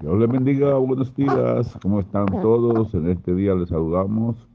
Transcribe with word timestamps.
Dios 0.00 0.18
les 0.18 0.28
bendiga, 0.30 0.78
buenos 0.78 1.14
días, 1.14 1.76
¿cómo 1.82 2.00
están 2.00 2.24
todos? 2.26 2.94
En 2.94 3.08
este 3.08 3.34
día 3.34 3.54
les 3.54 3.68
saludamos 3.68 4.48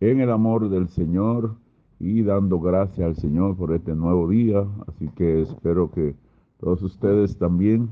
en 0.00 0.20
el 0.20 0.30
amor 0.30 0.70
del 0.70 0.88
Señor 0.88 1.56
y 2.00 2.22
dando 2.22 2.58
gracias 2.58 3.06
al 3.06 3.16
Señor 3.16 3.58
por 3.58 3.74
este 3.74 3.94
nuevo 3.94 4.26
día. 4.26 4.66
Así 4.86 5.10
que 5.10 5.42
espero 5.42 5.90
que 5.90 6.14
todos 6.60 6.82
ustedes 6.82 7.36
también 7.36 7.90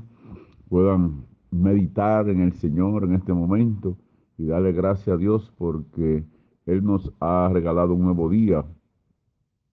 puedan 0.67 1.25
meditar 1.51 2.27
en 2.27 2.41
el 2.41 2.53
Señor 2.53 3.03
en 3.03 3.13
este 3.13 3.33
momento 3.33 3.95
y 4.39 4.47
darle 4.47 4.71
gracias 4.71 5.09
a 5.09 5.17
Dios 5.17 5.53
porque 5.59 6.23
Él 6.65 6.83
nos 6.83 7.13
ha 7.19 7.51
regalado 7.53 7.93
un 7.93 8.01
nuevo 8.01 8.29
día 8.29 8.65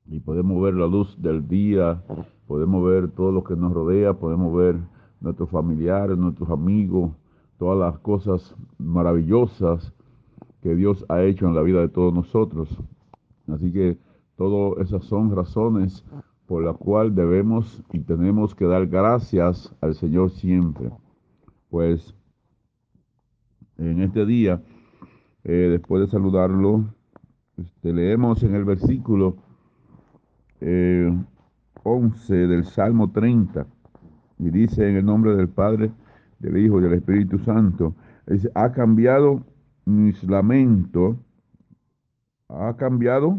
y 0.06 0.20
podemos 0.20 0.62
ver 0.62 0.74
la 0.74 0.86
luz 0.86 1.16
del 1.22 1.48
día, 1.48 2.02
podemos 2.46 2.84
ver 2.84 3.08
todo 3.08 3.32
lo 3.32 3.42
que 3.42 3.56
nos 3.56 3.72
rodea, 3.72 4.12
podemos 4.12 4.54
ver 4.54 4.76
nuestros 5.24 5.50
familiares, 5.50 6.16
nuestros 6.16 6.50
amigos, 6.50 7.10
todas 7.58 7.78
las 7.78 7.98
cosas 8.00 8.54
maravillosas 8.78 9.92
que 10.62 10.74
Dios 10.74 11.04
ha 11.08 11.22
hecho 11.22 11.46
en 11.46 11.54
la 11.54 11.62
vida 11.62 11.80
de 11.80 11.88
todos 11.88 12.12
nosotros. 12.12 12.68
Así 13.48 13.72
que 13.72 13.98
todas 14.36 14.86
esas 14.86 15.04
son 15.04 15.34
razones 15.34 16.04
por 16.46 16.62
las 16.62 16.76
cuales 16.76 17.14
debemos 17.14 17.82
y 17.92 18.00
tenemos 18.00 18.54
que 18.54 18.66
dar 18.66 18.86
gracias 18.86 19.74
al 19.80 19.94
Señor 19.94 20.30
siempre. 20.30 20.90
Pues 21.70 22.14
en 23.78 24.02
este 24.02 24.26
día, 24.26 24.62
eh, 25.42 25.68
después 25.70 26.02
de 26.02 26.08
saludarlo, 26.08 26.84
este, 27.56 27.92
leemos 27.92 28.42
en 28.42 28.54
el 28.54 28.64
versículo 28.64 29.36
eh, 30.60 31.10
11 31.82 32.34
del 32.34 32.64
Salmo 32.64 33.10
30 33.10 33.66
y 33.66 33.73
dice 34.50 34.88
en 34.88 34.96
el 34.96 35.04
nombre 35.04 35.34
del 35.36 35.48
Padre, 35.48 35.90
del 36.38 36.56
Hijo 36.58 36.80
y 36.80 36.84
del 36.84 36.94
Espíritu 36.94 37.38
Santo, 37.38 37.94
ha 38.54 38.72
cambiado 38.72 39.44
mis 39.84 40.22
lamentos, 40.24 41.16
ha 42.48 42.74
cambiado 42.76 43.38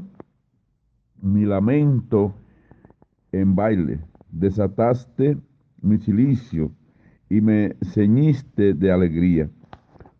mi 1.21 1.45
lamento 1.45 2.33
en 3.31 3.55
baile, 3.55 3.99
desataste 4.31 5.37
mi 5.81 5.97
silicio 5.97 6.71
y 7.29 7.41
me 7.41 7.75
ceñiste 7.81 8.73
de 8.73 8.91
alegría. 8.91 9.49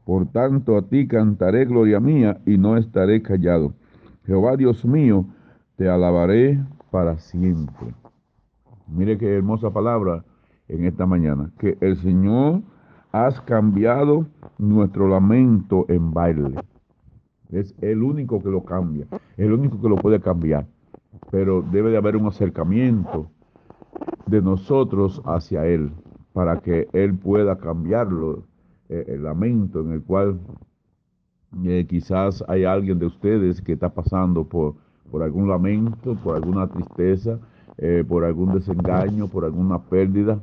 Por 0.06 0.28
tanto, 0.32 0.78
a 0.78 0.88
ti 0.88 1.08
cantaré 1.08 1.66
gloria 1.66 2.00
mía 2.00 2.40
y 2.46 2.58
no 2.58 2.78
estaré 2.78 3.22
callado. 3.22 3.74
Jehová 4.26 4.56
Dios 4.56 4.86
mío, 4.86 5.26
te 5.76 5.90
alabaré 5.90 6.64
para 6.92 7.18
siempre. 7.18 7.94
Mire 8.88 9.18
qué 9.18 9.36
hermosa 9.36 9.72
palabra 9.72 10.24
en 10.68 10.86
esta 10.86 11.06
mañana, 11.06 11.52
que 11.60 11.78
el 11.82 11.98
Señor 11.98 12.62
has 13.12 13.40
cambiado 13.42 14.26
nuestro 14.58 15.08
lamento 15.08 15.86
en 15.88 16.12
baile. 16.12 16.56
Es 17.50 17.74
el 17.82 18.04
único 18.04 18.42
que 18.42 18.50
lo 18.50 18.64
cambia, 18.64 19.08
el 19.38 19.54
único 19.54 19.80
que 19.82 19.90
lo 19.90 19.96
puede 19.96 20.20
cambiar. 20.20 20.66
Pero 21.32 21.62
debe 21.62 21.92
de 21.92 21.98
haber 21.98 22.18
un 22.18 22.28
acercamiento 22.28 23.30
de 24.26 24.42
nosotros 24.42 25.22
hacia 25.26 25.66
Él 25.66 25.92
para 26.34 26.60
que 26.60 26.90
Él 26.92 27.18
pueda 27.18 27.58
cambiarlo, 27.58 28.44
eh, 28.90 29.06
el 29.08 29.24
lamento 29.24 29.80
en 29.80 29.94
el 29.94 30.04
cual 30.04 30.40
eh, 31.64 31.86
quizás 31.88 32.44
hay 32.50 32.66
alguien 32.66 33.00
de 33.00 33.06
ustedes 33.06 33.62
que 33.62 33.74
está 33.74 33.94
pasando 33.94 34.44
por, 34.44 34.76
por 35.10 35.24
algún 35.24 35.48
lamento, 35.48 36.16
por 36.16 36.36
alguna 36.36 36.68
tristeza, 36.68 37.40
eh, 37.78 38.04
por 38.06 38.26
algún 38.26 38.54
desengaño, 38.54 39.28
por 39.28 39.46
alguna 39.46 39.80
pérdida 39.80 40.42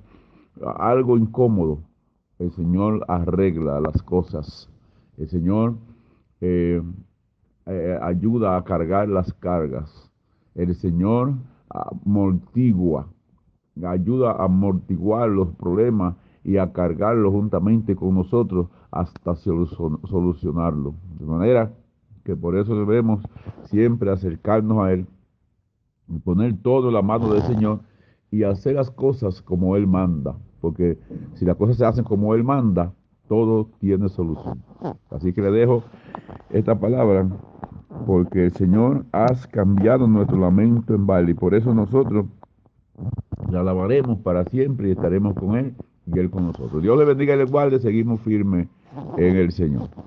algo 0.77 1.17
incómodo, 1.17 1.78
el 2.39 2.50
Señor 2.53 3.05
arregla 3.08 3.81
las 3.81 4.03
cosas. 4.03 4.69
El 5.17 5.28
Señor 5.28 5.77
eh, 6.41 6.83
eh, 7.67 7.98
ayuda 8.03 8.56
a 8.56 8.64
cargar 8.64 9.08
las 9.08 9.33
cargas. 9.34 10.11
El 10.55 10.74
Señor 10.74 11.35
amortigua, 11.70 13.08
ayuda 13.83 14.33
a 14.33 14.45
amortiguar 14.45 15.29
los 15.29 15.48
problemas 15.57 16.17
y 16.45 16.57
a 16.58 16.73
cargarlos 16.73 17.33
juntamente 17.33 17.96
con 17.96 18.14
nosotros 18.14 18.68
hasta 18.91 19.35
solucionarlo. 19.36 20.95
De 21.18 21.24
manera 21.24 21.73
que 22.24 22.36
por 22.36 22.57
eso 22.57 22.74
debemos 22.74 23.24
siempre 23.64 24.11
acercarnos 24.11 24.79
a 24.85 24.92
Él 24.92 25.07
y 26.08 26.18
poner 26.18 26.61
todo 26.62 26.89
en 26.89 26.95
la 26.95 27.02
mano 27.02 27.33
del 27.33 27.42
Señor 27.42 27.80
y 28.33 28.45
hacer 28.45 28.75
las 28.75 28.91
cosas 28.91 29.43
como 29.43 29.77
Él 29.77 29.87
manda, 29.87 30.35
porque 30.61 30.98
si 31.35 31.45
las 31.45 31.57
cosas 31.57 31.77
se 31.77 31.85
hacen 31.85 32.03
como 32.03 32.35
Él 32.35 32.43
manda, 32.43 32.93
todo 33.29 33.69
tiene 33.79 34.09
solución. 34.09 34.63
Así 35.11 35.33
que 35.33 35.43
le 35.43 35.51
dejo 35.51 35.85
esta 36.51 36.81
palabra, 36.81 37.29
porque 38.07 38.47
el 38.47 38.53
Señor 38.53 39.05
has 39.13 39.47
cambiado 39.47 40.09
nuestro 40.09 40.39
lamento 40.39 40.95
en 40.95 41.07
baile, 41.07 41.33
y 41.33 41.35
por 41.35 41.55
eso 41.55 41.75
nosotros 41.75 42.25
le 43.51 43.59
alabaremos 43.59 44.19
para 44.21 44.45
siempre 44.45 44.89
y 44.89 44.92
estaremos 44.92 45.35
con 45.35 45.57
Él 45.57 45.75
y 46.07 46.19
Él 46.19 46.31
con 46.31 46.47
nosotros. 46.47 46.83
Dios 46.83 46.98
le 46.98 47.05
bendiga 47.05 47.35
y 47.35 47.39
le 47.39 47.45
guarde, 47.45 47.79
seguimos 47.81 48.23
firmes 48.23 48.67
en 49.19 49.37
el 49.37 49.53
Señor. 49.53 49.91